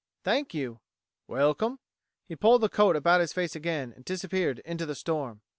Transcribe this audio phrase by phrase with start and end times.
[0.23, 0.79] "Thank you."
[1.27, 1.77] "Welcome."
[2.25, 5.41] He pulled the coat about his face again and disappeared into the storm.